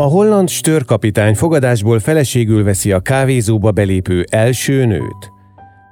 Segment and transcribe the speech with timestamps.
[0.00, 5.32] A holland störkapitány fogadásból feleségül veszi a kávézóba belépő első nőt.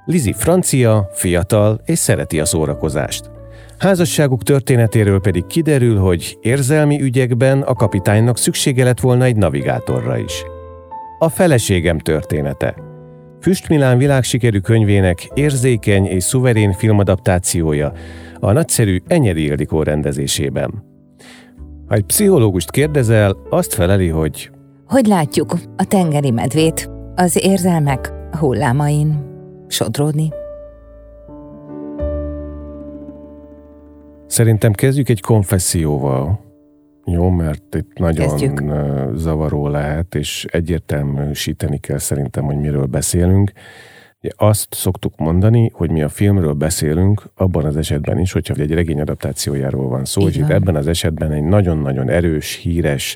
[0.05, 3.31] Lizi francia, fiatal és szereti a szórakozást.
[3.77, 10.43] Házasságuk történetéről pedig kiderül, hogy érzelmi ügyekben a kapitánynak szüksége lett volna egy navigátorra is.
[11.19, 12.75] A feleségem története.
[13.41, 17.91] Füst Milán világsikerű könyvének érzékeny és szuverén filmadaptációja
[18.39, 20.88] a nagyszerű Enyedi Ildikó rendezésében.
[21.89, 24.51] Ha egy pszichológust kérdezel, azt feleli, hogy
[24.87, 29.25] Hogy látjuk a tengeri medvét, az érzelmek hullámain
[29.67, 30.29] sodródni?
[34.27, 36.39] Szerintem kezdjük egy konfesszióval.
[37.05, 38.63] Jó, mert itt nagyon kezdjük.
[39.15, 43.51] zavaró lehet, és egyértelműsíteni kell szerintem, hogy miről beszélünk.
[44.35, 49.01] Azt szoktuk mondani, hogy mi a filmről beszélünk, abban az esetben is, hogyha egy regény
[49.01, 53.15] adaptációjáról van szó, és itt ebben az esetben egy nagyon-nagyon erős, híres,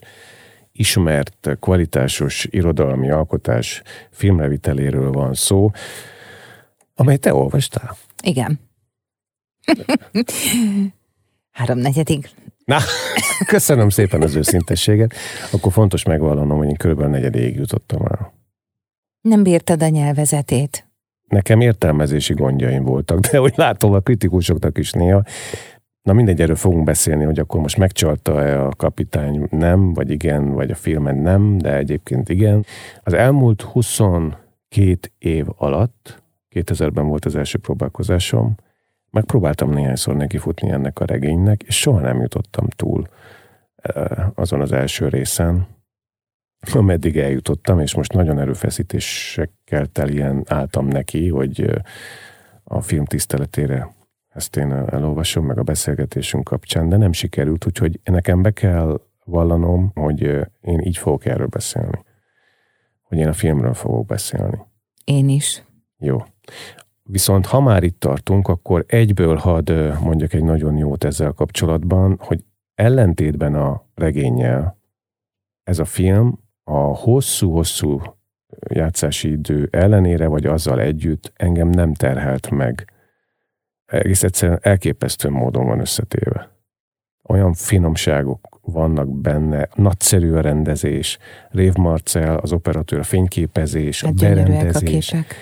[0.71, 3.81] ismert, kvalitásos irodalmi alkotás
[4.11, 5.71] filmreviteléről van szó,
[6.95, 7.97] amely te olvastál.
[8.23, 8.59] Igen.
[11.51, 12.29] Háromnegyedig.
[12.65, 12.79] Na,
[13.45, 15.13] köszönöm szépen az őszintességet.
[15.51, 18.33] Akkor fontos megvallanom, hogy én körülbelül negyedéig jutottam el.
[19.21, 20.87] Nem bírtad a nyelvezetét.
[21.33, 25.23] Nekem értelmezési gondjaim voltak, de hogy látom a kritikusoknak is néha,
[26.03, 30.71] Na mindegy, erről fogunk beszélni, hogy akkor most megcsalta-e a kapitány nem, vagy igen, vagy
[30.71, 32.65] a filmen nem, de egyébként igen.
[33.03, 34.37] Az elmúlt 22
[35.17, 36.23] év alatt,
[36.55, 38.55] 2000-ben volt az első próbálkozásom,
[39.11, 43.07] megpróbáltam néhányszor nekifutni ennek a regénynek, és soha nem jutottam túl
[44.35, 45.67] azon az első részen,
[46.71, 51.83] ameddig eljutottam, és most nagyon erőfeszítésekkel telien álltam neki, hogy
[52.63, 53.93] a film tiszteletére
[54.29, 59.91] ezt én elolvasom, meg a beszélgetésünk kapcsán, de nem sikerült, úgyhogy nekem be kell vallanom,
[59.93, 60.21] hogy
[60.61, 62.03] én így fogok erről beszélni.
[63.01, 64.59] Hogy én a filmről fogok beszélni.
[65.03, 65.63] Én is.
[65.97, 66.17] Jó.
[67.03, 72.43] Viszont ha már itt tartunk, akkor egyből hadd mondjak egy nagyon jót ezzel kapcsolatban, hogy
[72.75, 74.77] ellentétben a regényel
[75.63, 78.01] ez a film a hosszú-hosszú
[78.69, 82.93] játszási idő ellenére, vagy azzal együtt engem nem terhelt meg.
[83.85, 86.51] Egész egyszerűen elképesztő módon van összetéve.
[87.27, 91.17] Olyan finomságok vannak benne, nagyszerű a rendezés,
[91.49, 95.11] Rév Marcel, az operatőr, a fényképezés, a berendezés.
[95.11, 95.35] A képek.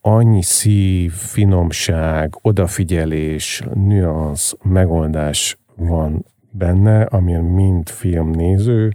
[0.00, 8.92] Annyi szív, finomság, odafigyelés, nüansz, megoldás van benne, amilyen mind filmnéző,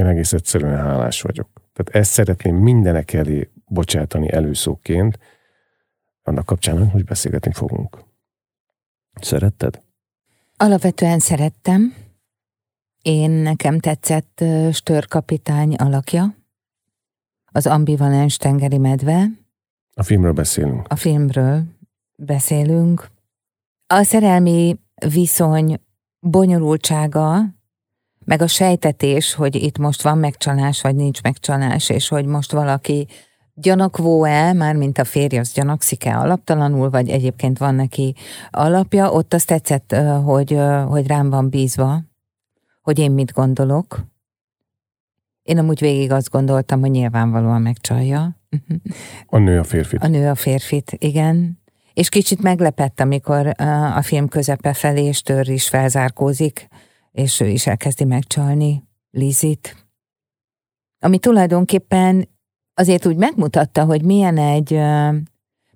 [0.00, 1.48] én egész egyszerűen hálás vagyok.
[1.72, 5.18] Tehát ezt szeretném mindenek elé bocsátani előszóként,
[6.22, 7.98] annak kapcsán, hogy beszélgetni fogunk.
[9.20, 9.82] Szeretted?
[10.56, 11.94] Alapvetően szerettem.
[13.02, 16.34] Én nekem tetszett Störkapitány alakja,
[17.44, 19.26] az ambivalens tengeri medve.
[19.94, 20.86] A filmről beszélünk.
[20.88, 21.62] A filmről
[22.16, 23.10] beszélünk.
[23.86, 25.80] A szerelmi viszony
[26.18, 27.58] bonyolultsága
[28.30, 33.06] meg a sejtetés, hogy itt most van megcsalás, vagy nincs megcsalás, és hogy most valaki
[33.54, 38.14] gyanakvó-e, már mint a férj, az gyanakszik-e alaptalanul, vagy egyébként van neki
[38.50, 42.02] alapja, ott azt tetszett, hogy, hogy rám van bízva,
[42.82, 44.06] hogy én mit gondolok.
[45.42, 48.36] Én amúgy végig azt gondoltam, hogy nyilvánvalóan megcsalja.
[49.26, 50.02] A nő a férfit.
[50.02, 51.60] A nő a férfit, igen.
[51.94, 53.54] És kicsit meglepett, amikor
[53.96, 56.68] a film közepe felé és tör is felzárkózik,
[57.12, 59.88] és ő is elkezdi megcsalni Lizit.
[60.98, 62.28] Ami tulajdonképpen
[62.74, 64.70] azért úgy megmutatta, hogy milyen egy,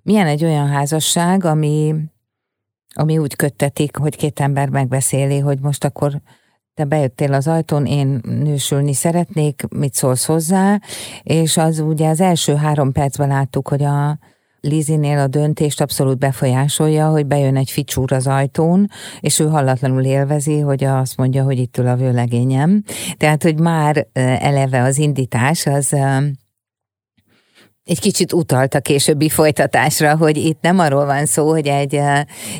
[0.03, 1.95] milyen egy olyan házasság, ami,
[2.93, 6.21] ami úgy köttetik, hogy két ember megbeszéli, hogy most akkor
[6.73, 10.79] te bejöttél az ajtón, én nősülni szeretnék, mit szólsz hozzá,
[11.23, 14.19] és az ugye az első három percben láttuk, hogy a
[14.67, 18.89] Lizinél a döntést abszolút befolyásolja, hogy bejön egy ficsúr az ajtón,
[19.19, 22.83] és ő hallatlanul élvezi, hogy azt mondja, hogy itt ül a vőlegényem.
[23.17, 24.07] Tehát, hogy már
[24.39, 25.95] eleve az indítás az
[27.83, 32.01] egy kicsit utalt a későbbi folytatásra, hogy itt nem arról van szó, hogy egy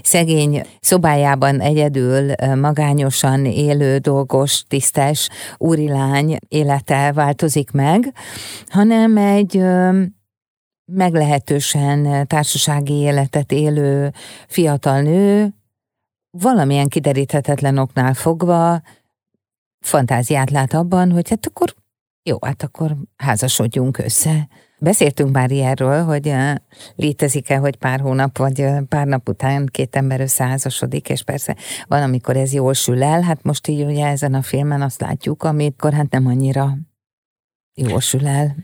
[0.03, 8.13] szegény szobájában egyedül magányosan élő, dolgos, tisztes úrilány élete változik meg,
[8.69, 9.61] hanem egy
[10.85, 14.11] meglehetősen társasági életet élő
[14.47, 15.53] fiatal nő
[16.37, 18.81] valamilyen kideríthetetlen oknál fogva
[19.79, 21.75] fantáziát lát abban, hogy hát akkor
[22.23, 24.47] jó, hát akkor házasodjunk össze.
[24.79, 26.33] Beszéltünk már ilyenről, hogy
[26.95, 31.55] létezik-e, hogy pár hónap vagy pár nap után két ember összeházasodik, és persze
[31.87, 33.21] van, amikor ez jól sül el.
[33.21, 36.77] Hát most így ugye ezen a filmen azt látjuk, amikor hát nem annyira
[37.73, 38.55] jól sül el.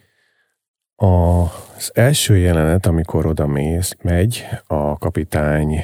[1.01, 5.80] Az első jelenet, amikor oda mész, megy a kapitány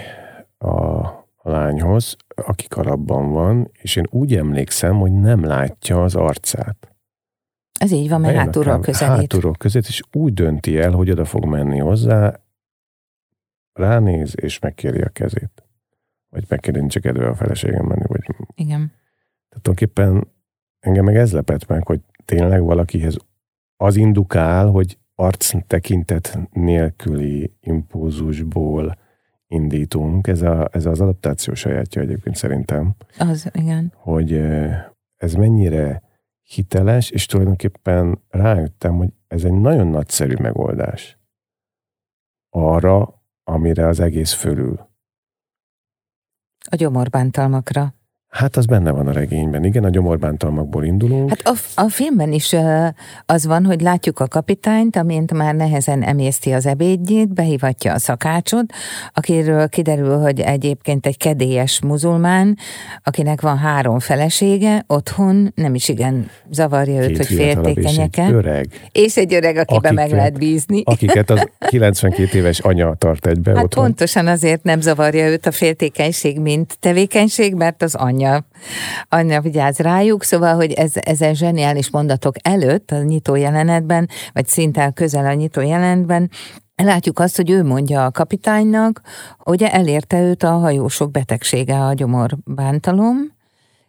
[0.58, 1.08] a
[1.42, 6.96] lányhoz, aki kalapban van, és én úgy emlékszem, hogy nem látja az arcát.
[7.80, 9.16] Ez így van, mert hátulról közelít.
[9.16, 12.40] Hátulról közelít, és úgy dönti el, hogy oda fog menni hozzá,
[13.74, 15.64] ránéz, és megkéri a kezét.
[16.30, 18.06] Vagy megkéri, nincs kedve a feleségem menni.
[18.08, 18.26] Vagy...
[18.56, 18.92] Igen.
[19.50, 20.28] Tehát tulajdonképpen
[20.80, 23.18] engem meg ez lepett meg, hogy tényleg valakihez
[23.78, 28.98] az indukál, hogy arc tekintet nélküli impulzusból
[29.48, 30.28] indítunk.
[30.28, 32.96] Ez, a, ez az adaptáció sajátja egyébként szerintem.
[33.20, 33.94] Az, igen.
[33.96, 34.34] Hogy
[35.16, 36.02] ez mennyire
[36.42, 41.18] hiteles, és tulajdonképpen rájöttem, hogy ez egy nagyon nagyszerű megoldás
[42.50, 44.90] arra, amire az egész fölül.
[46.70, 47.94] A gyomorbántalmakra.
[48.38, 51.30] Hát az benne van a regényben, igen, a gyomorbántalmakból indulunk.
[51.30, 52.56] Hát a, a filmben is
[53.26, 58.66] az van, hogy látjuk a kapitányt, amint már nehezen emészti az ebédjét, behívatja a szakácsot,
[59.14, 62.58] akiről kiderül, hogy egyébként egy kedélyes muzulmán,
[63.04, 68.22] akinek van három felesége, otthon nem is igen zavarja őt, Két hogy féltékenyeke.
[68.22, 68.68] És egy öreg.
[68.92, 70.82] És egy öreg, akiben akiket, meg lehet bízni.
[70.86, 73.84] Akiket az 92 éves anya tart egybe hát otthon.
[73.84, 78.46] pontosan azért nem zavarja őt a féltékenység, mint tevékenység, mert az anya anya,
[79.10, 84.92] anya vigyáz rájuk, szóval, hogy ez, ezen zseniális mondatok előtt a nyitó jelenetben, vagy szinte
[84.92, 86.30] közel a nyitó jelenetben,
[86.84, 89.02] Látjuk azt, hogy ő mondja a kapitánynak,
[89.38, 93.18] hogy elérte őt a hajósok betegsége, a gyomorbántalom,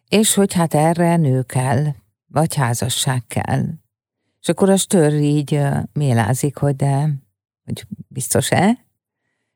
[0.08, 1.84] és hogy hát erre nő kell,
[2.26, 3.64] vagy házasság kell.
[4.40, 5.60] És akkor a stör így
[5.92, 7.08] mélázik, hogy de,
[7.64, 8.86] hogy biztos-e?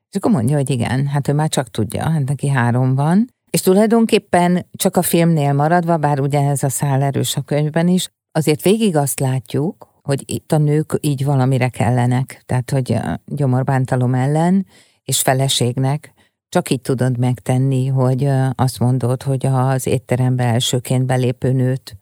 [0.09, 3.61] És akkor mondja, hogy igen, hát ő már csak tudja, hát neki három van, és
[3.61, 8.61] tulajdonképpen csak a filmnél maradva, bár ugye ez a szál erős a könyvben is, azért
[8.61, 14.65] végig azt látjuk, hogy itt a nők így valamire kellenek, tehát hogy gyomorbántalom ellen,
[15.03, 16.13] és feleségnek
[16.49, 21.97] csak így tudod megtenni, hogy azt mondod, hogy az étterembe elsőként belépő nőt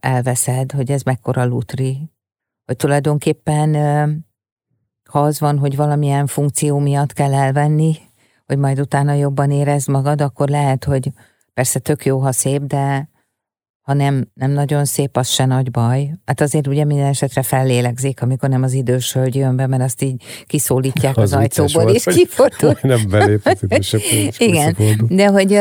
[0.00, 2.10] elveszed, hogy ez mekkora lutri.
[2.64, 3.74] Hogy tulajdonképpen,
[5.10, 7.96] ha az van, hogy valamilyen funkció miatt kell elvenni,
[8.48, 11.10] hogy majd utána jobban érezd magad, akkor lehet, hogy
[11.54, 13.08] persze tök jó, ha szép, de
[13.80, 16.10] ha nem, nem nagyon szép, az se nagy baj.
[16.24, 20.02] Hát azért ugye minden esetre fellélegzik, amikor nem az idős hölgy jön be, mert azt
[20.02, 22.78] így kiszólítják az, az ajtóból, volt, és kifordul.
[22.82, 23.60] Nem belépett,
[24.38, 24.76] Igen,
[25.08, 25.60] de hogy,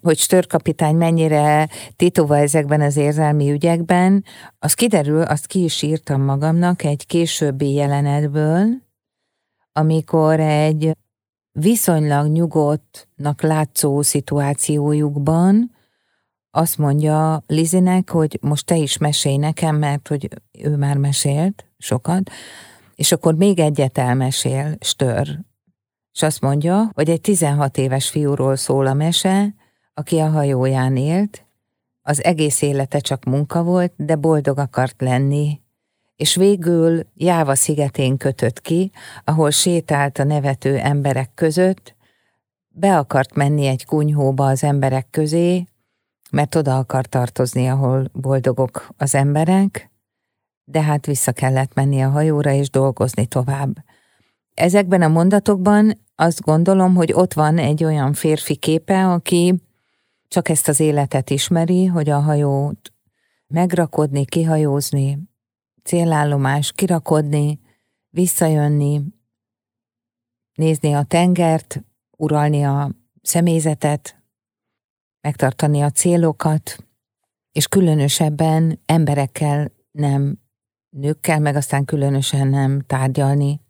[0.00, 4.24] hogy störkapitány mennyire titova ezekben az érzelmi ügyekben,
[4.58, 8.66] az kiderül, azt ki is írtam magamnak egy későbbi jelenetből,
[9.72, 10.92] amikor egy
[11.52, 15.70] viszonylag nyugodtnak látszó szituációjukban
[16.54, 20.28] azt mondja Lizinek, hogy most te is mesélj nekem, mert hogy
[20.58, 22.30] ő már mesélt sokat,
[22.94, 25.38] és akkor még egyet elmesél, stör.
[26.12, 29.54] És azt mondja, hogy egy 16 éves fiúról szól a mese,
[29.94, 31.46] aki a hajóján élt,
[32.02, 35.60] az egész élete csak munka volt, de boldog akart lenni,
[36.16, 38.90] és végül Jáva szigetén kötött ki,
[39.24, 41.94] ahol sétált a nevető emberek között,
[42.68, 45.64] be akart menni egy kunyhóba az emberek közé,
[46.30, 49.90] mert oda akart tartozni, ahol boldogok az emberek,
[50.64, 53.84] de hát vissza kellett menni a hajóra és dolgozni tovább.
[54.54, 59.62] Ezekben a mondatokban azt gondolom, hogy ott van egy olyan férfi képe, aki
[60.28, 62.92] csak ezt az életet ismeri, hogy a hajót
[63.46, 65.18] megrakodni, kihajózni,
[65.82, 67.60] célállomás, kirakodni,
[68.08, 69.00] visszajönni,
[70.54, 71.84] nézni a tengert,
[72.16, 72.90] uralni a
[73.22, 74.22] személyzetet,
[75.20, 76.86] megtartani a célokat,
[77.52, 80.38] és különösebben emberekkel nem,
[80.90, 83.60] nőkkel, meg aztán különösen nem tárgyalni.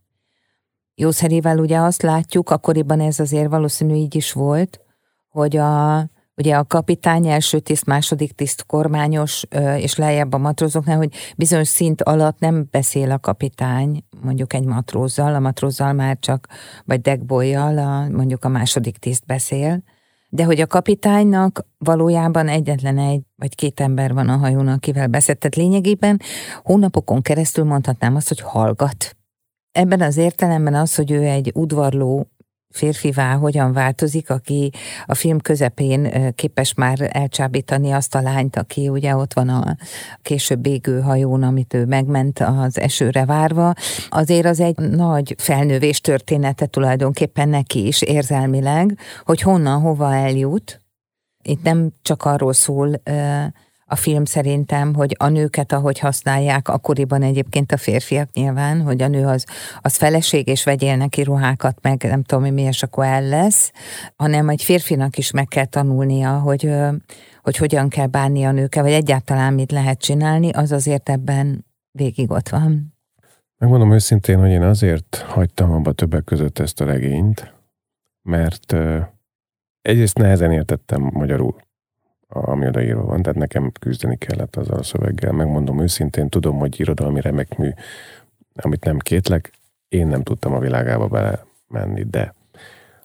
[0.95, 4.81] jószerével ugye azt látjuk, akkoriban ez azért valószínű így is volt,
[5.29, 5.99] hogy a,
[6.37, 9.45] ugye a kapitány, első tiszt, második tiszt kormányos,
[9.77, 15.35] és lejjebb a matrózoknál, hogy bizonyos szint alatt nem beszél a kapitány mondjuk egy matrózzal,
[15.35, 16.47] a matrózzal már csak,
[16.85, 19.83] vagy deckboyjal, a, mondjuk a második tiszt beszél,
[20.29, 25.39] de hogy a kapitánynak valójában egyetlen egy vagy két ember van a hajón, akivel beszélt.
[25.39, 26.21] Tehát lényegében
[26.63, 29.17] hónapokon keresztül mondhatnám azt, hogy hallgat.
[29.73, 32.31] Ebben az értelemben az, hogy ő egy udvarló
[32.73, 34.71] férfivá hogyan változik, aki
[35.07, 39.77] a film közepén képes már elcsábítani azt a lányt, aki ugye ott van a
[40.23, 43.73] később égő hajón, amit ő megment az esőre várva.
[44.09, 50.81] Azért az egy nagy felnővés története tulajdonképpen neki is érzelmileg, hogy honnan, hova eljut.
[51.43, 53.03] Itt nem csak arról szól
[53.93, 59.09] a film szerintem, hogy a nőket, ahogy használják, akkoriban egyébként a férfiak nyilván, hogy a
[59.09, 59.47] nő az,
[59.81, 63.73] az feleség, és vegyél neki ruhákat, meg nem tudom mi, és akkor el lesz,
[64.17, 66.75] hanem egy férfinak is meg kell tanulnia, hogy,
[67.43, 72.31] hogy hogyan kell bánni a nőkkel, vagy egyáltalán mit lehet csinálni, az azért ebben végig
[72.31, 72.95] ott van.
[73.59, 77.55] Megmondom őszintén, hogy én azért hagytam abba többek között ezt a regényt,
[78.23, 78.75] mert
[79.81, 81.57] egyrészt nehezen értettem magyarul
[82.33, 85.33] ami odaírva van, tehát nekem küzdeni kellett azzal a szöveggel.
[85.33, 87.71] Megmondom őszintén, tudom, hogy irodalmi remek mű,
[88.55, 89.51] amit nem kétlek,
[89.89, 92.35] én nem tudtam a világába bele menni, de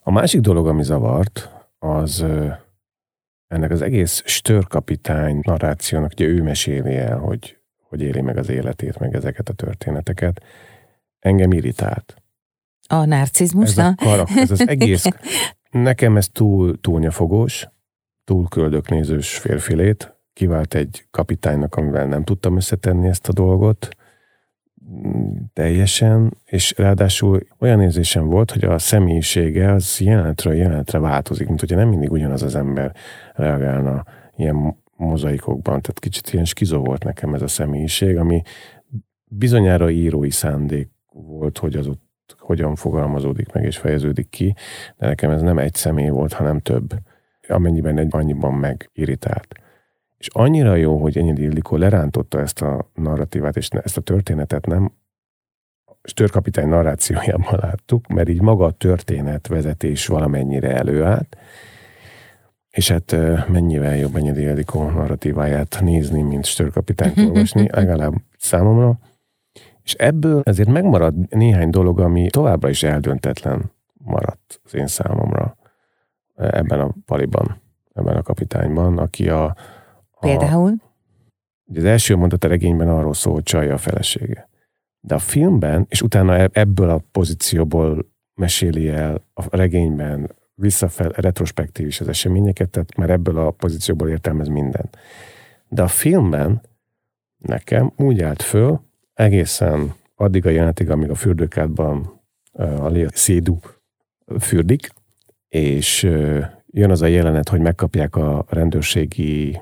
[0.03, 2.25] a másik dolog, ami zavart, az
[3.47, 7.57] ennek az egész störkapitány narrációnak, ugye ő meséli el, hogy,
[7.89, 10.43] hogy éli meg az életét, meg ezeket a történeteket,
[11.19, 12.15] engem irritált.
[12.87, 15.05] A narcizmus, ez, a karak, ez az egész,
[15.71, 16.99] nekem ez túl, túl
[18.27, 23.89] nyafogós, túlköldöknézős férfilét, kivált egy kapitánynak, amivel nem tudtam összetenni ezt a dolgot,
[25.53, 31.75] teljesen, és ráadásul olyan érzésem volt, hogy a személyisége az jelenetről jelenetre változik, mint hogyha
[31.75, 32.95] nem mindig ugyanaz az ember
[33.33, 34.03] reagálna
[34.35, 38.41] ilyen mozaikokban, tehát kicsit ilyen skizó volt nekem ez a személyiség, ami
[39.25, 44.55] bizonyára írói szándék volt, hogy az ott hogyan fogalmazódik meg és fejeződik ki,
[44.97, 46.93] de nekem ez nem egy személy volt, hanem több
[47.49, 49.55] amennyiben egy annyiban megirritált.
[50.17, 54.91] És annyira jó, hogy Enyedi Ildikó lerántotta ezt a narratívát, és ezt a történetet nem
[56.03, 61.37] störkapitány narrációjában láttuk, mert így maga a történet vezetés valamennyire előállt,
[62.69, 63.15] és hát
[63.47, 68.99] mennyivel jobb Enyedi Ildikó narratíváját nézni, mint störkapitányt olvasni, legalább számomra.
[69.83, 73.71] És ebből ezért megmarad néhány dolog, ami továbbra is eldöntetlen
[74.03, 75.56] maradt az én számomra
[76.37, 77.61] ebben a paliban,
[77.93, 79.43] ebben a kapitányban, aki a...
[80.09, 80.73] a Például?
[81.75, 84.49] Az első mondat a regényben arról szól, hogy csalja a felesége.
[84.99, 91.87] De a filmben, és utána e- ebből a pozícióból meséli el a regényben visszafel, retrospektív
[91.87, 94.97] is az eseményeket, tehát már ebből a pozícióból értelmez mindent.
[95.67, 96.61] De a filmben
[97.37, 98.81] nekem úgy állt föl,
[99.13, 103.59] egészen addig a jelenetig, amíg a fürdőkádban a Léa Szédu
[104.39, 104.89] fürdik,
[105.49, 106.03] és
[106.71, 109.61] jön az a jelenet, hogy megkapják a rendőrségi...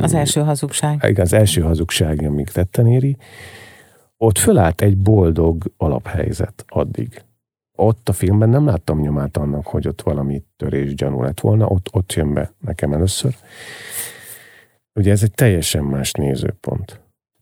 [0.00, 1.04] Az első hazugság.
[1.08, 3.16] Igen, az első hazugság, amíg tetten éri.
[4.16, 7.22] Ott fölállt egy boldog alaphelyzet addig.
[7.76, 11.88] Ott a filmben nem láttam nyomát annak, hogy ott valami törés gyanú lett volna, ott,
[11.92, 13.34] ott jön be nekem először.
[14.94, 17.00] Ugye ez egy teljesen más nézőpont.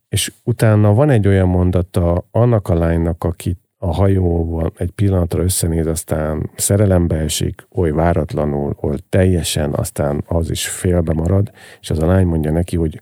[0.08, 5.86] És utána van egy olyan mondata annak a lánynak, akit a hajóval egy pillanatra összenéz,
[5.86, 12.06] aztán szerelembe esik, oly váratlanul, oly teljesen, aztán az is félbe marad, és az a
[12.06, 13.00] lány mondja neki, hogy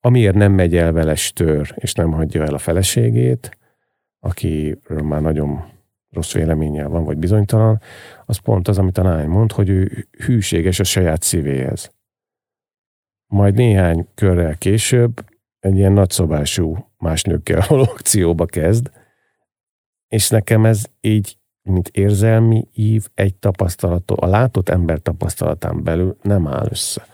[0.00, 3.58] amiért nem megy el vele stör, és nem hagyja el a feleségét,
[4.20, 5.64] akiről már nagyon
[6.10, 7.80] rossz véleménnyel van, vagy bizonytalan,
[8.26, 11.90] az pont az, amit a lány mond, hogy ő hűséges a saját szívéhez.
[13.26, 15.24] Majd néhány körrel később
[15.58, 18.90] egy ilyen nagyszobású más nőkkel való akcióba kezd,
[20.10, 26.46] és nekem ez így, mint érzelmi ív, egy tapasztalattól, a látott ember tapasztalatán belül nem
[26.46, 27.06] áll össze.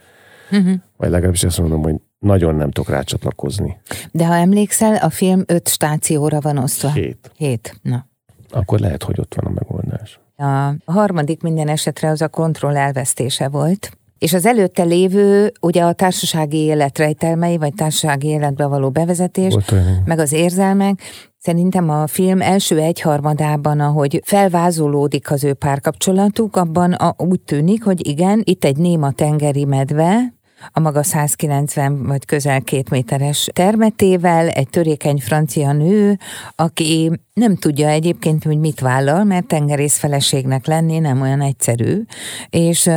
[0.50, 0.74] Uh-huh.
[0.96, 3.80] Vagy legalábbis azt mondom, hogy nagyon nem tudok rácsatlakozni.
[4.12, 6.92] De ha emlékszel, a film öt stációra van osztva.
[6.92, 7.30] Hét.
[7.36, 8.06] Hét, na.
[8.50, 10.20] Akkor lehet, hogy ott van a megoldás.
[10.36, 13.98] A harmadik minden esetre az a kontroll elvesztése volt.
[14.18, 19.56] És az előtte lévő, ugye a társasági élet rejtelmei, vagy társasági életbe való bevezetés,
[20.04, 21.00] meg az érzelmek,
[21.46, 28.08] Szerintem a film első egyharmadában, ahogy felvázolódik az ő párkapcsolatuk, abban a, úgy tűnik, hogy
[28.08, 30.34] igen, itt egy néma tengeri medve,
[30.72, 36.18] a maga 190 vagy közel két méteres termetével, egy törékeny francia nő,
[36.56, 42.02] aki nem tudja egyébként, hogy mit vállal, mert tengerész feleségnek lenni nem olyan egyszerű,
[42.50, 42.90] és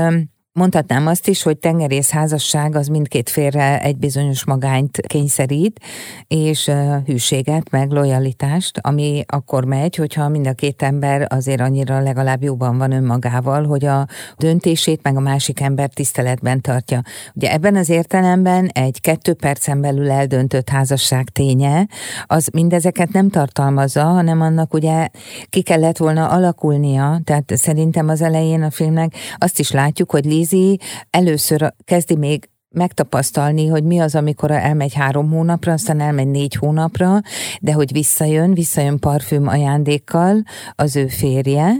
[0.59, 5.79] Mondhatnám azt is, hogy tengerész házasság az mindkét félre egy bizonyos magányt kényszerít,
[6.27, 6.71] és
[7.05, 12.77] hűséget, meg lojalitást, ami akkor megy, hogyha mind a két ember azért annyira legalább jóban
[12.77, 17.01] van önmagával, hogy a döntését meg a másik ember tiszteletben tartja.
[17.33, 21.87] Ugye ebben az értelemben egy kettő percen belül eldöntött házasság ténye,
[22.25, 25.07] az mindezeket nem tartalmazza, hanem annak ugye
[25.49, 30.47] ki kellett volna alakulnia, tehát szerintem az elején a filmnek azt is látjuk, hogy Liz
[30.49, 30.79] Daisy
[31.09, 37.21] először kezdi még megtapasztalni, hogy mi az, amikor elmegy három hónapra, aztán elmegy négy hónapra,
[37.61, 40.43] de hogy visszajön, visszajön parfüm ajándékkal
[40.75, 41.71] az ő férje,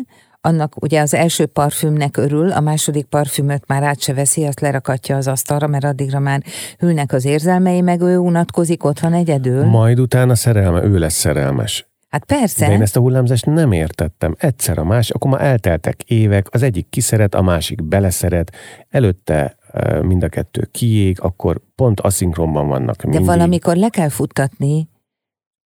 [0.42, 5.16] annak ugye az első parfümnek örül, a második parfümöt már át se veszi, azt lerakatja
[5.16, 6.44] az asztalra, mert addigra már
[6.78, 9.66] hűlnek az érzelmei, meg ő unatkozik otthon egyedül.
[9.66, 11.89] Majd utána szerelme, ő lesz szerelmes.
[12.10, 12.68] Hát persze.
[12.68, 14.36] De én ezt a hullámzást nem értettem.
[14.38, 18.56] Egyszer a más, akkor már elteltek évek, az egyik kiszeret, a másik beleszeret,
[18.90, 19.56] előtte
[20.02, 23.26] mind a kettő kiég, akkor pont aszinkronban vannak mindig.
[23.26, 24.90] De valamikor le kell futtatni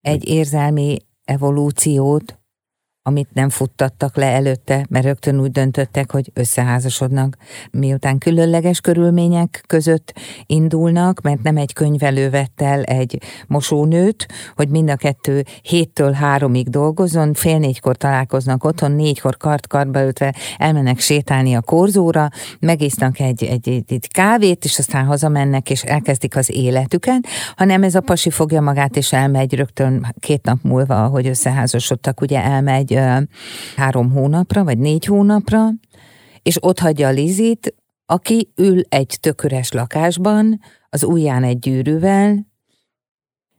[0.01, 2.39] egy érzelmi evolúciót,
[3.05, 7.38] amit nem futtattak le előtte, mert rögtön úgy döntöttek, hogy összeházasodnak.
[7.72, 10.13] Miután különleges körülmények között
[10.45, 16.69] indulnak, mert nem egy könyvelő vett el egy mosónőt, hogy mind a kettő héttől háromig
[16.69, 22.29] dolgozzon, fél négykor találkoznak otthon, négykor kart-kartba ütve elmennek sétálni a korzóra,
[22.60, 27.95] megisznak egy, egy, egy, egy kávét, és aztán hazamennek, és elkezdik az életüket, hanem ez
[27.95, 32.92] a pasi fogja magát, és elmegy rögtön két nap múlva, ahogy összeházasodtak, ugye elmegy
[33.75, 35.69] három hónapra, vagy négy hónapra,
[36.41, 40.59] és ott hagyja a Lizit, aki ül egy tököres lakásban,
[40.89, 42.51] az ujján egy gyűrűvel,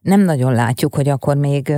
[0.01, 1.73] nem nagyon látjuk, hogy akkor még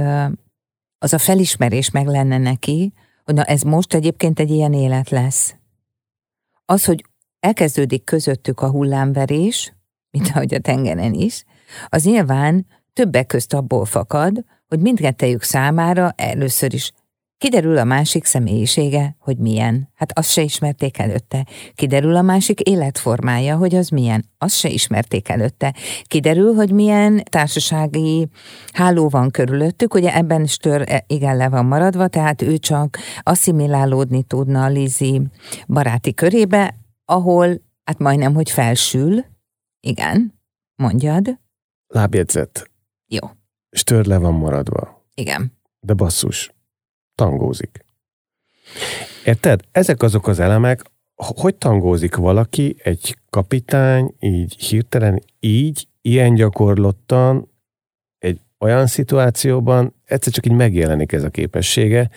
[0.99, 2.93] az a felismerés meg lenne neki,
[3.25, 5.57] hogy na ez most egyébként egy ilyen élet lesz.
[6.65, 7.05] Az, hogy
[7.41, 9.75] elkezdődik közöttük a hullámverés,
[10.11, 11.45] mint ahogy a tengeren is,
[11.89, 16.93] az nyilván többek közt abból fakad, hogy mindkettejük számára először is
[17.39, 19.89] Kiderül a másik személyisége, hogy milyen.
[19.95, 21.47] Hát azt se ismerték előtte.
[21.75, 24.25] Kiderül a másik életformája, hogy az milyen.
[24.39, 25.75] Azt se ismerték előtte.
[26.03, 28.29] Kiderül, hogy milyen társasági
[28.73, 29.95] háló van körülöttük.
[29.95, 35.23] Ugye ebben Stör e, igen le van maradva, tehát ő csak asszimilálódni tudna a Lizi
[35.67, 39.25] baráti körébe, ahol hát majdnem, hogy felsül.
[39.81, 40.41] Igen,
[40.75, 41.39] mondjad.
[41.87, 42.71] Lábjegyzet.
[43.07, 43.29] Jó.
[43.71, 45.05] Stör le van maradva.
[45.15, 45.53] Igen.
[45.81, 46.55] De basszus,
[47.17, 47.85] tangózik.
[49.25, 49.61] Érted?
[49.73, 50.83] Ezek azok az elemek,
[51.15, 57.49] hogy tangózik valaki, egy kapitány, így hirtelen, így, ilyen gyakorlottan,
[58.19, 62.11] egy olyan szituációban, egyszer csak így megjelenik ez a képessége,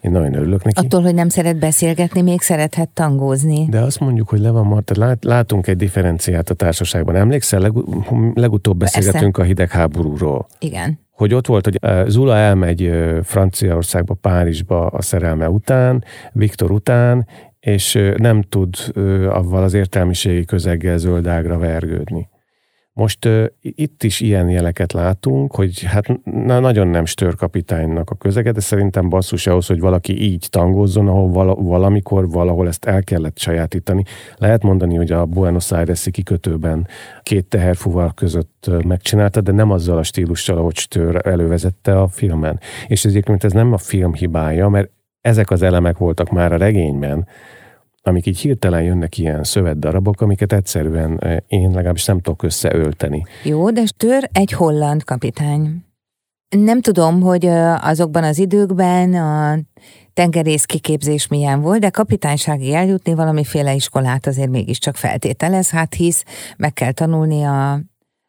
[0.00, 0.84] én nagyon örülök neki.
[0.84, 3.66] Attól, hogy nem szeret beszélgetni, még szerethet tangózni.
[3.70, 7.16] De azt mondjuk, hogy le van Marta, lát, látunk egy differenciát a társaságban.
[7.16, 7.72] Emlékszel, leg,
[8.34, 9.42] legutóbb beszélgetünk Persze.
[9.42, 10.46] a hidegháborúról.
[10.58, 17.26] Igen hogy ott volt, hogy Zula elmegy Franciaországba, Párizsba a szerelme után, Viktor után,
[17.60, 18.74] és nem tud
[19.28, 22.28] avval az értelmiségi közeggel zöldágra vergődni.
[22.96, 28.14] Most uh, itt is ilyen jeleket látunk, hogy hát na, nagyon nem stör kapitánynak a
[28.14, 33.02] közege, de szerintem basszus ahhoz, hogy valaki így tangózzon, ahol vala, valamikor valahol ezt el
[33.02, 34.04] kellett sajátítani.
[34.36, 36.88] Lehet mondani, hogy a Buenos Aires-i kikötőben
[37.22, 42.60] két teherfúval között megcsinálta, de nem azzal a stílussal, ahogy stör elővezette a filmen.
[42.86, 47.26] És ezért ez nem a film hibája, mert ezek az elemek voltak már a regényben,
[48.06, 53.24] amik így hirtelen jönnek ilyen szövetdarabok, amiket egyszerűen eh, én legalábbis nem tudok összeölteni.
[53.42, 55.84] Jó, de Stör egy holland kapitány.
[56.48, 57.46] Nem tudom, hogy
[57.80, 59.58] azokban az időkben a
[60.12, 66.24] tengerész kiképzés milyen volt, de kapitánysági eljutni valamiféle iskolát azért mégiscsak feltételez, hát hisz
[66.56, 67.80] meg kell tanulni a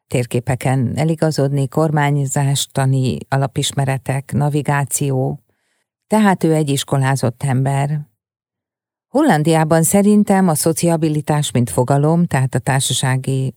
[0.07, 5.39] térképeken eligazodni, kormányzástani alapismeretek, navigáció.
[6.07, 8.06] Tehát ő egy iskolázott ember.
[9.07, 13.53] Hollandiában szerintem a szociabilitás, mint fogalom, tehát a társasági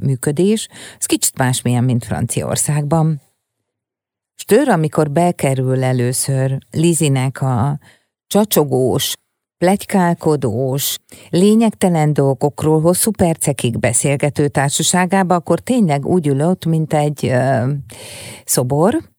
[0.00, 3.20] működés, ez kicsit másmilyen, mint Franciaországban.
[4.34, 7.78] Stör, amikor bekerül először Lizinek a
[8.26, 9.12] csacsogós,
[9.58, 10.96] plegykálkodós,
[11.30, 17.70] lényegtelen dolgokról hosszú percekig beszélgető társaságába, akkor tényleg úgy ül ott, mint egy ö,
[18.44, 19.13] szobor,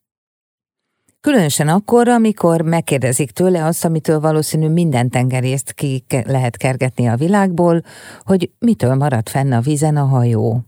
[1.25, 7.81] Különösen akkor, amikor megkérdezik tőle azt, amitől valószínű minden tengerészt ki lehet kergetni a világból,
[8.23, 10.61] hogy mitől marad fenn a vízen a hajó.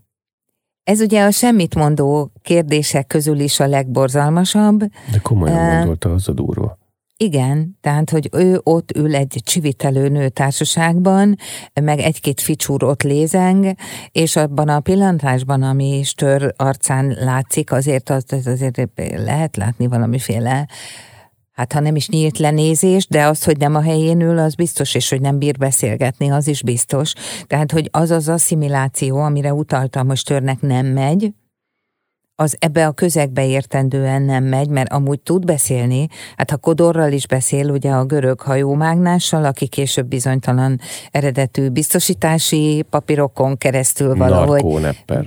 [0.84, 4.78] Ez ugye a semmit mondó kérdések közül is a legborzalmasabb.
[4.78, 6.77] De komolyan gondolta, az a durva.
[7.20, 11.36] Igen, tehát, hogy ő ott ül egy csivitelő nő társaságban,
[11.80, 13.74] meg egy-két ficsúr ott lézeng,
[14.12, 20.66] és abban a pillantásban, ami stör arcán látszik, azért, az, azért lehet látni valamiféle
[21.52, 24.94] hát ha nem is nyílt lenézés, de az, hogy nem a helyén ül, az biztos,
[24.94, 27.12] és hogy nem bír beszélgetni, az is biztos.
[27.46, 31.32] Tehát, hogy az az asszimiláció, amire utaltam, hogy törnek nem megy,
[32.40, 37.26] az ebbe a közegbe értendően nem megy, mert amúgy tud beszélni, hát ha Kodorral is
[37.26, 44.64] beszél, ugye a görög hajómágnással, aki később bizonytalan eredetű biztosítási papírokon keresztül valahogy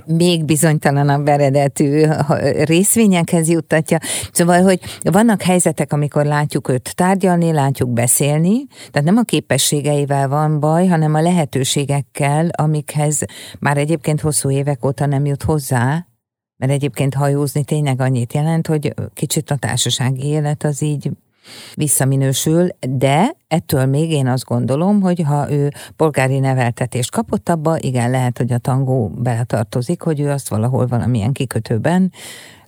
[0.06, 2.04] még bizonytalanabb eredetű
[2.62, 3.98] részvényekhez juttatja.
[4.32, 10.60] Szóval, hogy vannak helyzetek, amikor látjuk őt tárgyalni, látjuk beszélni, tehát nem a képességeivel van
[10.60, 13.20] baj, hanem a lehetőségekkel, amikhez
[13.58, 16.06] már egyébként hosszú évek óta nem jut hozzá,
[16.62, 21.10] mert egyébként hajózni tényleg annyit jelent, hogy kicsit a társasági élet az így
[21.74, 28.10] visszaminősül, de ettől még én azt gondolom, hogy ha ő polgári neveltetést kapott abba, igen,
[28.10, 32.12] lehet, hogy a tangó beletartozik, hogy ő azt valahol valamilyen kikötőben,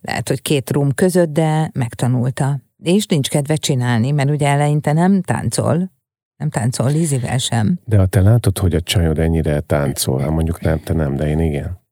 [0.01, 2.61] lehet, hogy két rum között, de megtanulta.
[2.83, 5.91] És nincs kedve csinálni, mert ugye eleinte nem táncol,
[6.37, 7.79] nem táncol Lizivel sem.
[7.85, 11.29] De ha te látod, hogy a csajod ennyire táncol, hát mondjuk nem, te nem, de
[11.29, 11.83] én igen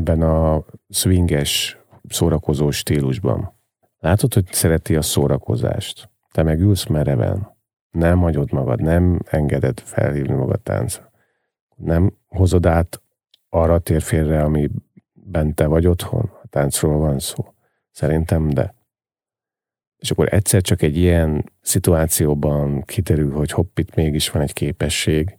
[0.00, 3.52] ebben a swinges, szórakozó stílusban.
[3.98, 6.10] Látod, hogy szereti a szórakozást.
[6.32, 7.58] Te meg ülsz mereven.
[7.90, 11.10] Nem hagyod magad, nem engeded felhívni magad táncra.
[11.76, 13.02] Nem hozod át
[13.48, 14.70] arra a térfélre, ami
[15.12, 16.30] bente vagy otthon.
[16.42, 17.54] A táncról van szó.
[17.90, 18.74] Szerintem de.
[19.96, 25.36] És akkor egyszer csak egy ilyen szituációban kiderül, hogy hopp, itt mégis van egy képesség,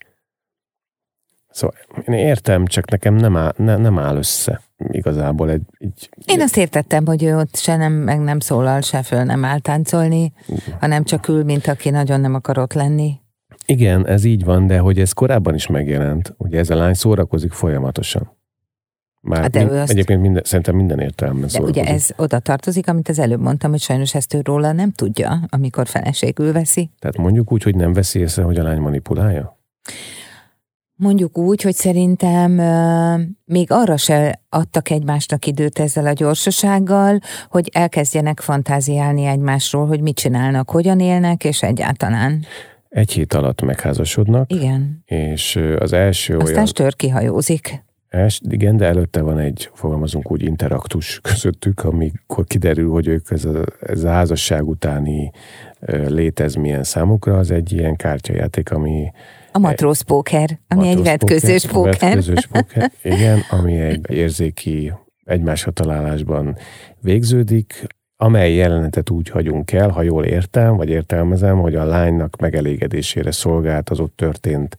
[1.51, 1.75] Szóval
[2.07, 6.09] én értem, csak nekem nem áll, ne, nem áll össze igazából egy, egy...
[6.25, 9.59] Én azt értettem, hogy ő ott se nem, meg nem szólal, se föl nem áll
[9.59, 10.33] táncolni,
[10.79, 13.19] hanem csak ül, mint aki nagyon nem akar ott lenni.
[13.65, 17.51] Igen, ez így van, de hogy ez korábban is megjelent, ugye ez a lány szórakozik
[17.51, 18.39] folyamatosan.
[19.21, 19.91] Már hát de mind, azt...
[19.91, 23.79] egyébként minden, szerintem minden értelemben de ugye ez oda tartozik, amit az előbb mondtam, hogy
[23.79, 26.89] sajnos ezt ő róla nem tudja, amikor feleségül veszi.
[26.99, 29.59] Tehát mondjuk úgy, hogy nem veszi észre, hogy a lány manipulálja?
[31.01, 32.51] Mondjuk úgy, hogy szerintem
[33.45, 40.15] még arra se adtak egymásnak időt ezzel a gyorsasággal, hogy elkezdjenek fantáziálni egymásról, hogy mit
[40.15, 42.45] csinálnak, hogyan élnek, és egyáltalán.
[42.89, 44.51] Egy hét alatt megházasodnak.
[44.51, 45.03] Igen.
[45.05, 46.65] És az első Aztán olyan...
[46.65, 47.83] stör kihajózik.
[48.09, 53.45] Es, igen, de előtte van egy, fogalmazunk úgy, interaktus közöttük, amikor kiderül, hogy ők ez
[53.45, 55.31] a, ez a házasság utáni
[56.07, 59.11] létez milyen számukra, az egy ilyen kártyajáték, ami
[59.51, 61.99] a matróz póker, ami matróz egy vetközős póker.
[61.99, 66.57] Vetközős póker, igen, ami egy érzéki egymásra találásban
[67.01, 67.87] végződik,
[68.17, 73.89] amely jelenetet úgy hagyunk el, ha jól értem, vagy értelmezem, hogy a lánynak megelégedésére szolgált
[73.89, 74.77] az ott történt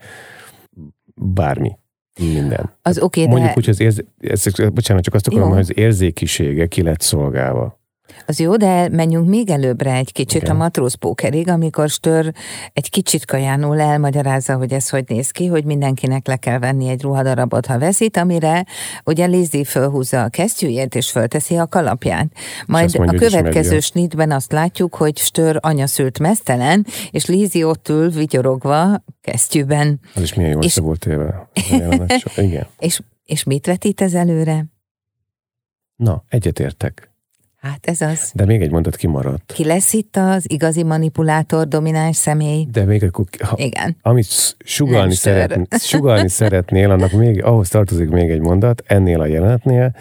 [1.15, 1.77] bármi.
[2.21, 2.79] Minden.
[2.83, 3.59] Az oké, okay, Mondjuk de...
[3.59, 4.73] úgy, hogy az érz...
[4.73, 7.81] bocsánat, csak azt akarom, hogy az érzékisége ki lett szolgálva.
[8.27, 10.55] Az jó, de menjünk még előbbre egy kicsit okay.
[10.55, 12.33] a matróz pókerig, amikor Stör
[12.73, 17.03] egy kicsit kajánul elmagyarázza, hogy ez hogy néz ki, hogy mindenkinek le kell venni egy
[17.03, 18.67] ruhadarabot, ha veszít, amire
[19.05, 22.33] ugye Lizzie fölhúzza a kesztyűjét és fölteszi a kalapját.
[22.67, 28.11] Majd mondja, a következő snitben azt látjuk, hogy Stör anyaszült mesztelen, és Lizzie ott ül
[28.11, 30.01] vigyorogva kesztyűben.
[30.15, 30.77] Az is milyen jó és...
[30.77, 31.51] volt éve.
[32.37, 32.67] Igen.
[32.79, 34.67] és, és mit vetít ez előre?
[35.97, 37.12] Na, egyetértek.
[37.63, 38.33] Hát ez az.
[38.35, 39.53] De még egy mondat kimaradt.
[39.53, 42.67] Ki lesz itt az igazi manipulátor, domináns személy?
[42.71, 43.97] De még akkor, ha, Igen.
[44.01, 49.95] amit sugalni, szeret, sugalni szeretnél, annak még, ahhoz tartozik még egy mondat, ennél a jelenetnél,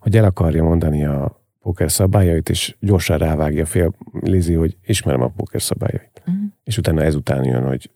[0.00, 5.28] hogy el akarja mondani a póker szabályait, és gyorsan rávágja fél Lizi, hogy ismerem a
[5.28, 6.22] póker szabályait.
[6.26, 6.44] Uh-huh.
[6.64, 7.90] És utána ezután jön, hogy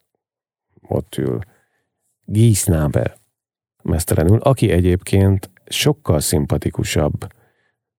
[0.88, 1.38] ott ül
[2.24, 3.14] Giesnaber
[3.82, 7.26] mesztelenül, aki egyébként sokkal szimpatikusabb,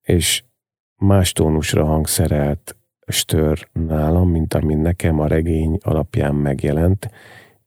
[0.01, 0.43] és
[1.03, 2.75] más tónusra hangszerelt
[3.07, 7.09] stör nálam, mint ami nekem a regény alapján megjelent,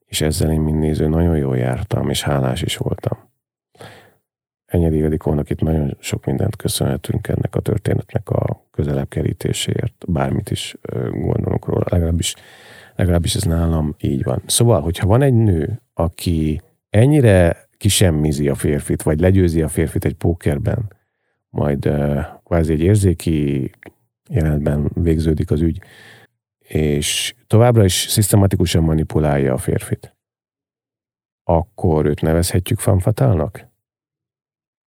[0.06, 3.18] és ezzel én, mint néző, nagyon jól jártam, és hálás is voltam.
[4.66, 10.76] Enyedi Ildikónak itt nagyon sok mindent köszönhetünk ennek a történetnek a közelebb kerítéséért, bármit is
[11.10, 12.34] gondolok róla, legalábbis,
[12.94, 14.42] legalábbis ez nálam így van.
[14.46, 20.14] Szóval, hogyha van egy nő, aki ennyire kisemmizi a férfit, vagy legyőzi a férfit egy
[20.14, 20.94] pókerben,
[21.56, 21.90] majd
[22.44, 23.70] kvázi egy érzéki
[24.28, 25.82] jelenetben végződik az ügy,
[26.58, 30.16] és továbbra is szisztematikusan manipulálja a férfit,
[31.44, 33.66] akkor őt nevezhetjük fanfatálnak?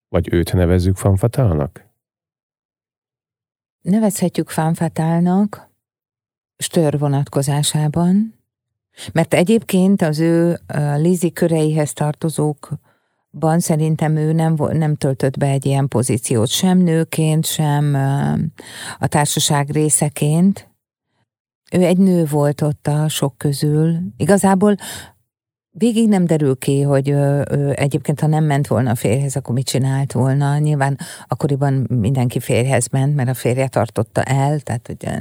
[0.09, 1.91] Vagy őt nevezzük fanfatálnak?
[3.81, 5.71] Nevezhetjük fanfatálnak
[6.57, 8.35] stör vonatkozásában,
[9.13, 10.59] mert egyébként az ő
[10.97, 11.93] Lizi köreihez
[13.33, 17.95] tartozókban szerintem ő nem, nem töltött be egy ilyen pozíciót, sem nőként, sem
[18.99, 20.71] a társaság részeként.
[21.73, 23.99] Ő egy nő volt ott a sok közül.
[24.17, 24.75] Igazából
[25.75, 29.55] Végig nem derül ki, hogy ő, ő egyébként, ha nem ment volna a férjhez, akkor
[29.55, 30.59] mit csinált volna.
[30.59, 35.21] Nyilván akkoriban mindenki férjhez ment, mert a férje tartotta el, tehát ugye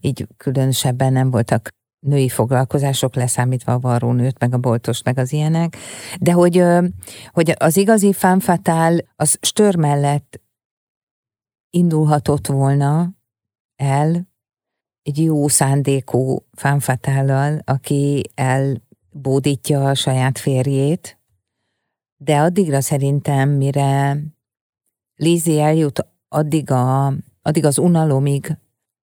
[0.00, 1.68] így különösebben nem voltak
[2.06, 5.76] női foglalkozások, leszámítva a varrónőt, meg a boltost, meg az ilyenek.
[6.20, 6.62] De hogy,
[7.30, 10.40] hogy az igazi fanfatál az stör mellett
[11.70, 13.14] indulhatott volna
[13.76, 14.28] el
[15.02, 21.20] egy jó szándékú fanfatállal, aki el bódítja a saját férjét,
[22.16, 24.18] de addigra szerintem, mire
[25.14, 27.06] Lizzie eljut addig, a,
[27.42, 28.56] addig az unalomig,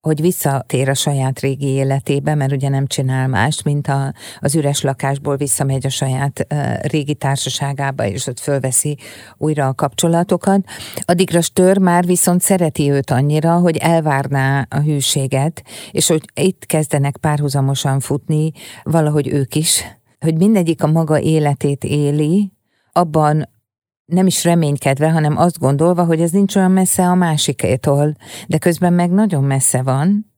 [0.04, 4.82] hogy visszatér a saját régi életébe, mert ugye nem csinál mást, mint a, az üres
[4.82, 8.98] lakásból visszamegy a saját uh, régi társaságába, és ott fölveszi
[9.38, 10.66] újra a kapcsolatokat.
[11.06, 17.18] Addigra Stör már viszont szereti őt annyira, hogy elvárná a hűséget, és hogy itt kezdenek
[17.18, 18.52] párhuzamosan futni
[18.84, 19.84] valahogy ők is,
[20.20, 22.52] hogy mindegyik a maga életét éli,
[22.92, 23.50] abban
[24.06, 28.16] nem is reménykedve, hanem azt gondolva, hogy ez nincs olyan messze a másikétól,
[28.48, 30.32] de közben meg nagyon messze van,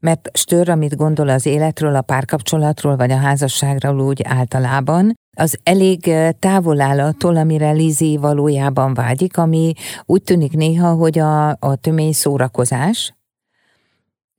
[0.00, 6.12] mert stör, amit gondol az életről, a párkapcsolatról, vagy a házasságról úgy általában, az elég
[6.38, 9.72] távol áll attól, amire Lizi valójában vágyik, ami
[10.04, 13.16] úgy tűnik néha, hogy a, a tömény szórakozás,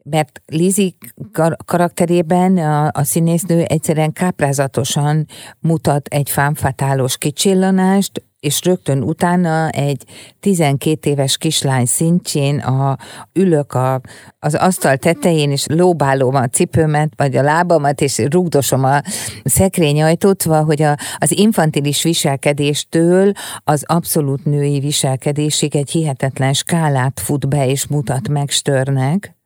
[0.04, 0.98] mert Lizi
[1.32, 5.26] kar- karakterében a, a színésznő egyszerűen káprázatosan
[5.60, 10.04] mutat egy fámfatálos kicsillanást, és rögtön utána egy
[10.40, 12.98] 12 éves kislány szintjén a,
[13.34, 14.02] ülök a,
[14.40, 19.02] az asztal tetején, és lóbálom a cipőmet, vagy a lábamat, és rugdosom a
[19.44, 23.32] szekrényajtót, hogy a, az infantilis viselkedéstől
[23.64, 29.39] az abszolút női viselkedésig egy hihetetlen skálát fut be, és mutat meg Störnek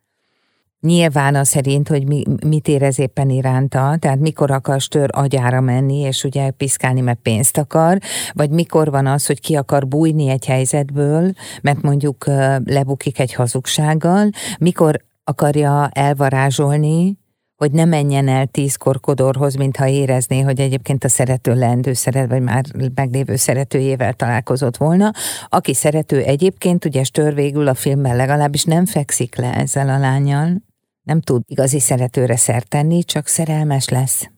[0.84, 6.00] Nyilván az szerint, hogy mi, mit érez éppen iránta, tehát mikor akar stör agyára menni,
[6.00, 7.98] és ugye piszkálni, mert pénzt akar,
[8.34, 12.26] vagy mikor van az, hogy ki akar bújni egy helyzetből, mert mondjuk
[12.65, 17.17] lebukik egy hazugsággal, mikor akarja elvarázsolni,
[17.56, 22.41] hogy ne menjen el tízkor kodorhoz, mintha érezné, hogy egyébként a szerető leendő szeret, vagy
[22.41, 22.63] már
[22.96, 25.12] meglévő szeretőjével találkozott volna.
[25.48, 30.72] Aki szerető egyébként, ugye stör végül a filmben legalábbis nem fekszik le ezzel a lányjal,
[31.04, 34.30] nem tud igazi szeretőre szert tenni, csak szerelmes lesz.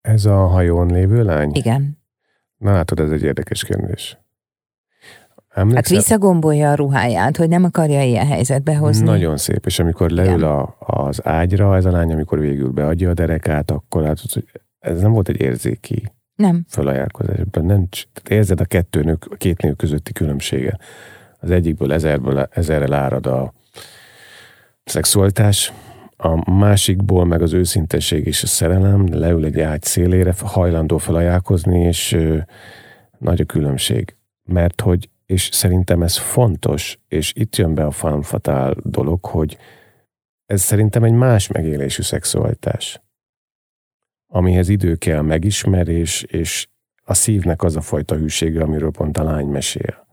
[0.00, 1.50] Ez a hajón lévő lány?
[1.54, 1.98] Igen.
[2.56, 4.18] Na látod, ez egy érdekes kérdés.
[5.48, 5.82] Emlékszel?
[5.82, 9.04] Hát visszagombolja a ruháját, hogy nem akarja ilyen helyzetbe hozni.
[9.04, 13.14] Nagyon szép, és amikor leül a, az ágyra, ez a lány, amikor végül beadja a
[13.14, 14.44] derekát, akkor látod, hogy
[14.78, 16.64] ez nem volt egy érzéki nem.
[16.68, 17.36] felajánlkozás.
[17.50, 20.78] Nem, tehát érzed a kettő nő, a két nő közötti különbsége.
[21.40, 23.52] Az egyikből ezerből, ezerrel árad a,
[24.84, 25.72] szexualitás,
[26.16, 32.12] a másikból meg az őszintesség és a szerelem, leül egy ágy szélére, hajlandó felajánlkozni, és
[32.12, 32.38] ö,
[33.18, 34.16] nagy a különbség.
[34.42, 39.58] Mert hogy, és szerintem ez fontos, és itt jön be a fanfatál dolog, hogy
[40.46, 43.02] ez szerintem egy más megélésű szexualitás,
[44.26, 46.68] amihez idő kell megismerés, és
[47.04, 50.06] a szívnek az a fajta hűsége, amiről pont a lány mesél.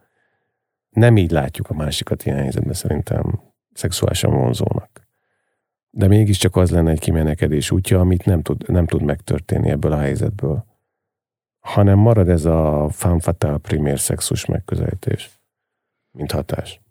[0.90, 3.49] Nem így látjuk a másikat ilyen helyzetben szerintem
[3.80, 5.08] szexuálisan vonzónak.
[5.90, 9.98] De mégiscsak az lenne egy kimenekedés útja, amit nem tud, nem tud megtörténni ebből a
[9.98, 10.66] helyzetből.
[11.60, 15.40] Hanem marad ez a femme fatale primér szexus megközelítés,
[16.12, 16.82] mint hatás.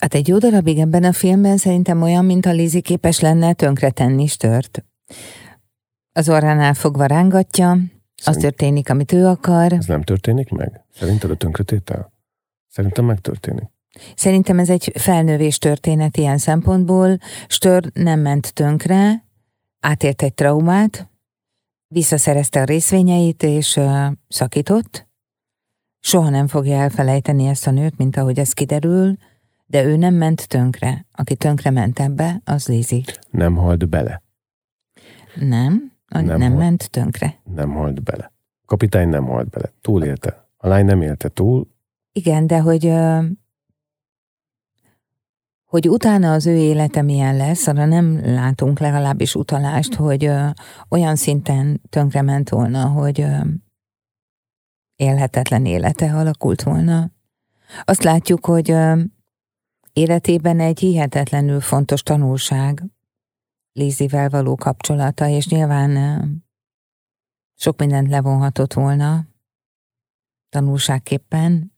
[0.00, 4.26] Hát egy jó darabig ebben a filmben szerintem olyan, mint a Lizi képes lenne tönkretenni
[4.26, 4.84] stört.
[6.12, 7.90] Az orránál fogva rángatja, Szerint...
[8.24, 9.72] az történik, amit ő akar.
[9.72, 10.84] Ez nem történik meg?
[10.94, 12.12] Szerinted a tönkretétel?
[12.68, 13.68] Szerintem megtörténik.
[14.16, 17.18] Szerintem ez egy felnővés történet ilyen szempontból.
[17.46, 19.24] Stör nem ment tönkre,
[19.80, 21.10] átélt egy traumát,
[21.88, 25.08] visszaszerezte a részvényeit és uh, szakított.
[26.00, 29.16] Soha nem fogja elfelejteni ezt a nőt, mint ahogy ez kiderül,
[29.66, 31.06] de ő nem ment tönkre.
[31.12, 33.04] Aki tönkre ment ebbe, az Lizi.
[33.30, 34.22] Nem halt bele.
[35.34, 37.40] Nem, nem, nem halt, ment tönkre.
[37.54, 38.32] Nem halt bele.
[38.66, 39.72] Kapitány nem halt bele.
[39.80, 40.48] Túlélte.
[40.56, 41.68] A lány nem élte túl.
[42.12, 42.92] Igen, de hogy
[45.70, 50.48] Hogy utána az ő élete milyen lesz, arra nem látunk legalábbis utalást, hogy ö,
[50.88, 53.40] olyan szinten tönkrement volna, hogy ö,
[54.96, 57.10] élhetetlen élete alakult volna.
[57.84, 59.02] Azt látjuk, hogy ö,
[59.92, 62.84] életében egy hihetetlenül fontos tanulság
[63.72, 66.24] Lizivel való kapcsolata, és nyilván ö,
[67.54, 69.26] sok mindent levonhatott volna
[70.48, 71.69] tanulságképpen,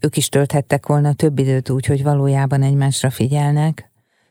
[0.00, 3.90] ők is tölthettek volna több időt úgy, hogy valójában egymásra figyelnek,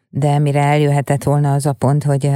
[0.09, 2.31] de mire eljöhetett volna az a pont, hogy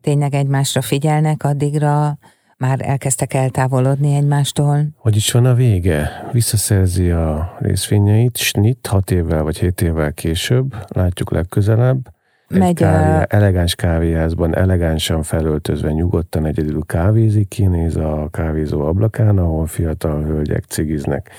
[0.00, 2.18] tényleg egymásra figyelnek, addigra
[2.58, 4.86] már elkezdtek eltávolodni egymástól.
[4.96, 6.28] Hogy is van a vége?
[6.32, 12.14] Visszaszerzi a részvényeit, snit, hat évvel vagy hét évvel később, látjuk legközelebb.
[12.48, 13.26] Egy Megy kávé, a...
[13.28, 21.30] elegáns kávéházban, elegánsan felöltözve, nyugodtan egyedül kávézik, kinéz a kávézó ablakán, ahol fiatal hölgyek cigiznek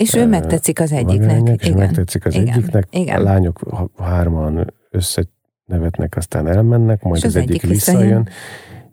[0.00, 1.60] és ő megtetszik az egyiknek.
[1.60, 1.78] És igen.
[1.78, 2.48] megtetszik az igen.
[2.48, 2.86] egyiknek.
[2.90, 3.20] Igen.
[3.20, 8.28] A lányok hárman összenevetnek, aztán elmennek, majd és az, az egyik visszajön.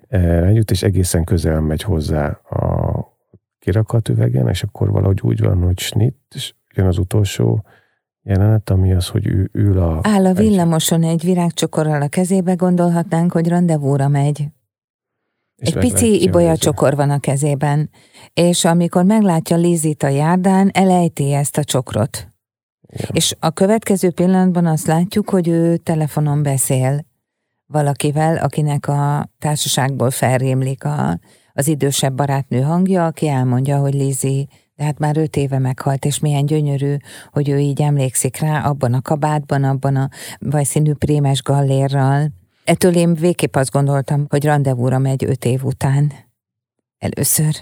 [0.09, 0.45] visszajön.
[0.47, 3.03] Együtt, és egészen közel megy hozzá a
[3.59, 7.65] kirakat üvegen, és akkor valahogy úgy van, hogy snit, és jön az utolsó
[8.23, 9.99] jelenet, ami az, hogy ő ül a...
[10.03, 14.47] Áll a villamoson egy virágcsokorral a kezébe, gondolhatnánk, hogy rendezvúra megy.
[15.57, 17.89] És egy pici ibolya csokor van a kezében,
[18.33, 22.27] és amikor meglátja Lizit a járdán, elejti ezt a csokrot.
[22.89, 23.09] Igen.
[23.13, 27.05] És a következő pillanatban azt látjuk, hogy ő telefonon beszél
[27.65, 31.19] valakivel, akinek a társaságból felrémlik a,
[31.53, 36.19] az idősebb barátnő hangja, aki elmondja, hogy Lizi, de hát már öt éve meghalt, és
[36.19, 36.95] milyen gyönyörű,
[37.31, 42.31] hogy ő így emlékszik rá abban a kabátban, abban a vajszínű prémes gallérral,
[42.67, 46.11] Ettől én végképp azt gondoltam, hogy rendezvúra megy öt év után.
[46.97, 47.55] Először.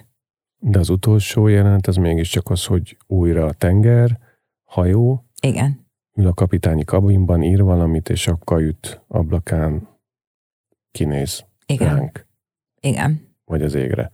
[0.60, 4.20] De az utolsó jelenet az mégiscsak az, hogy újra a tenger,
[4.64, 5.26] hajó.
[5.42, 5.88] Igen.
[6.14, 9.88] Ül a kapitányi kabinban, ír valamit, és a kajüt ablakán
[10.92, 11.96] kinéz Igen.
[11.96, 12.28] ránk.
[12.80, 13.36] Igen.
[13.44, 14.12] Vagy az égre.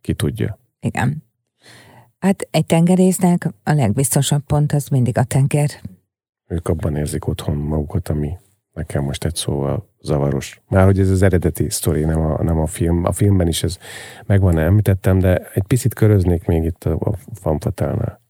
[0.00, 0.58] Ki tudja.
[0.80, 1.24] Igen.
[2.18, 5.70] Hát egy tengerésznek a legbiztosabb pont az mindig a tenger.
[6.46, 8.36] Ők abban érzik otthon magukat, ami
[8.72, 10.60] nekem most egy szóval zavaros.
[10.68, 13.04] Már hogy ez az eredeti sztori, nem a, nem a film.
[13.04, 13.78] A filmben is ez
[14.26, 18.20] megvan, említettem, de egy picit köröznék még itt a, a fanfatálnál.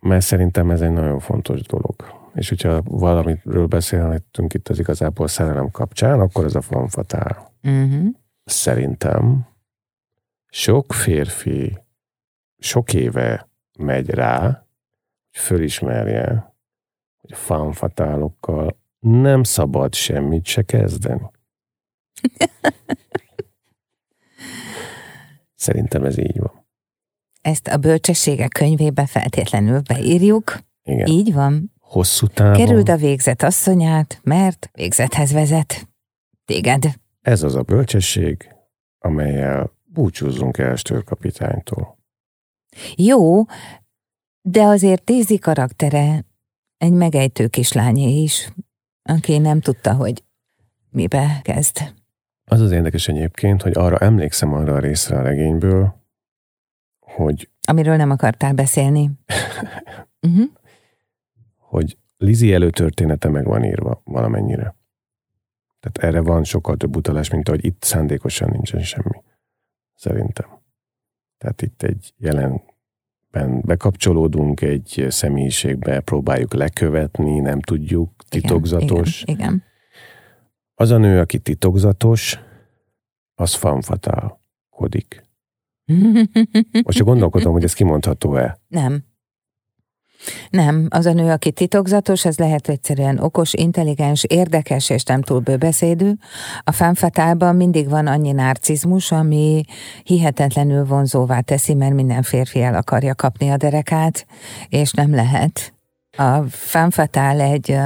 [0.00, 1.94] Mert szerintem ez egy nagyon fontos dolog.
[2.34, 7.52] És hogyha valamiről beszélhetünk itt az igazából szerelem kapcsán, akkor ez a fanfatál.
[7.62, 8.06] Uh-huh.
[8.44, 9.46] Szerintem
[10.48, 11.84] sok férfi
[12.58, 14.66] sok éve megy rá,
[15.30, 16.54] hogy fölismerje,
[17.20, 21.30] hogy fanfatálokkal nem szabad semmit se kezdeni.
[25.54, 26.66] Szerintem ez így van.
[27.40, 30.58] Ezt a bölcsességek könyvébe feltétlenül beírjuk.
[30.82, 31.06] Igen.
[31.06, 31.72] Így van.
[31.80, 32.56] Hosszú távon.
[32.56, 35.88] Kerüld a végzet asszonyát, mert végzethez vezet.
[36.44, 36.84] Téged.
[37.20, 38.48] Ez az a bölcsesség,
[38.98, 41.98] amelyel búcsúzzunk el kapitánytól.
[42.96, 43.44] Jó,
[44.40, 46.24] de azért Tézi karaktere
[46.76, 48.52] egy megejtő kislányé is
[49.06, 50.24] aki nem tudta, hogy
[50.90, 51.94] mibe kezd.
[52.44, 55.94] Az az érdekes egyébként, hogy arra emlékszem arra a részre a regényből,
[57.00, 57.50] hogy...
[57.68, 59.10] Amiről nem akartál beszélni.
[60.20, 60.44] uh-huh.
[61.56, 64.76] Hogy Lizi előtörténete meg van írva valamennyire.
[65.80, 69.22] Tehát erre van sokkal több utalás, mint ahogy itt szándékosan nincsen semmi.
[69.94, 70.48] Szerintem.
[71.38, 72.62] Tehát itt egy jelen
[73.44, 79.22] bekapcsolódunk egy személyiségbe, próbáljuk lekövetni, nem tudjuk, titokzatos.
[79.22, 79.64] Igen, igen, igen.
[80.74, 82.38] Az a nő, aki titokzatos,
[83.34, 85.24] az fanfatálkodik.
[86.84, 88.58] Most csak gondolkodom, hogy ez kimondható-e.
[88.68, 89.04] Nem.
[90.50, 95.38] Nem, az a nő, aki titokzatos, az lehet egyszerűen okos, intelligens, érdekes és nem túl
[95.38, 96.10] bőbeszédű.
[96.64, 99.64] A fánfatálban mindig van annyi narcizmus, ami
[100.02, 104.26] hihetetlenül vonzóvá teszi, mert minden férfi el akarja kapni a derekát,
[104.68, 105.74] és nem lehet.
[106.16, 107.78] A fánfatál egy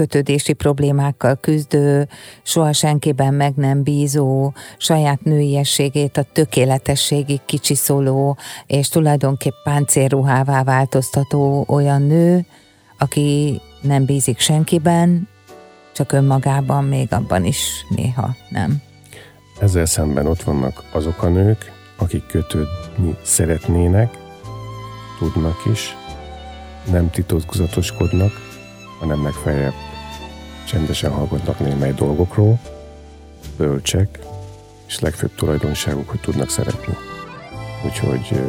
[0.00, 2.08] kötődési problémákkal küzdő,
[2.42, 8.36] soha senkiben meg nem bízó, saját nőiességét a tökéletességig kicsiszoló,
[8.66, 12.46] és tulajdonképp páncélruhává változtató olyan nő,
[12.98, 15.28] aki nem bízik senkiben,
[15.92, 18.82] csak önmagában, még abban is néha nem.
[19.58, 24.18] Ezzel szemben ott vannak azok a nők, akik kötődni szeretnének,
[25.18, 25.96] tudnak is,
[26.90, 28.32] nem titokzatoskodnak,
[29.00, 29.88] hanem megfelelően
[30.70, 32.58] csendesen hallgatnak némely dolgokról,
[33.56, 34.18] bölcsek,
[34.86, 36.94] és legfőbb tulajdonságuk, hogy tudnak szeretni.
[37.84, 38.42] Úgyhogy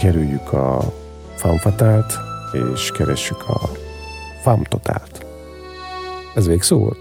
[0.00, 0.92] kerüljük a
[1.34, 2.12] famfatált,
[2.74, 3.70] és keressük a
[4.42, 5.26] famtotált.
[6.34, 6.98] Ez végszó volt?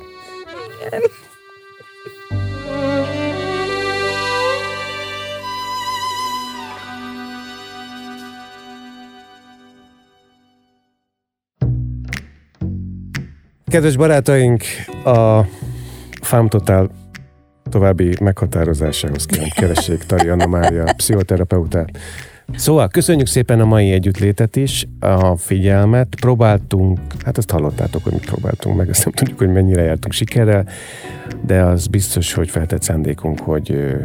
[13.74, 14.64] Kedves barátaink,
[15.04, 15.42] a
[16.22, 16.90] Farm Total
[17.70, 21.98] további meghatározásához kérem, keressék Tari Anna Mária, pszichoterapeutát.
[22.56, 26.16] Szóval köszönjük szépen a mai együttlétet is, a figyelmet.
[26.20, 30.68] Próbáltunk, hát azt hallottátok, hogy mit próbáltunk meg, azt nem tudjuk, hogy mennyire jártunk sikerrel,
[31.46, 33.96] de az biztos, hogy feltett szándékunk, hogy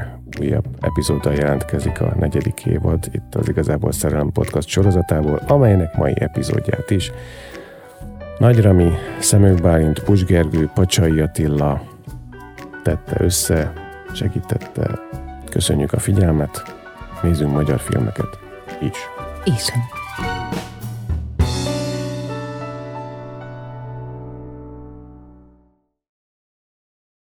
[0.40, 6.90] újabb epizóddal jelentkezik a negyedik évad itt az Igazából Szerelem Podcast sorozatából, amelynek mai epizódját
[6.90, 7.12] is
[8.38, 11.82] Nagy Rami, Szemők Bálint, Pusgergő, Pacsai Attila
[12.82, 13.72] tette össze,
[14.12, 14.98] segítette.
[15.50, 16.62] Köszönjük a figyelmet,
[17.22, 18.38] nézzünk magyar filmeket
[18.80, 18.98] is.
[19.44, 19.64] Is.